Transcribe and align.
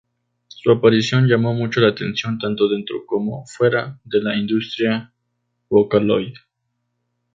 Su 0.47 0.71
aparición 0.71 1.27
llamo 1.27 1.53
mucho 1.53 1.79
la 1.79 1.89
atención 1.89 2.39
tanto 2.39 2.67
dentro 2.67 3.05
como 3.05 3.45
fuera 3.45 3.99
de 4.03 4.23
la 4.23 4.35
industria 4.35 5.13
Vocaloid. 5.69 6.33